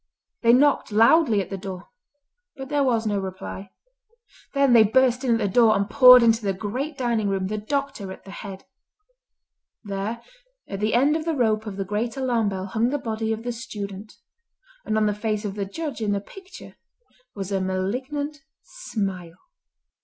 [0.41, 1.89] They knocked loudly at the door,
[2.55, 3.69] but there was no reply.
[4.55, 8.11] Then they burst in the door, and poured into the great dining room, the doctor
[8.11, 8.65] at the head.
[9.83, 10.23] There
[10.67, 13.43] at the end of the rope of the great alarm bell hung the body of
[13.43, 14.15] the student,
[14.85, 16.77] and on the face of the Judge in the picture
[17.35, 19.37] was a malignant smile.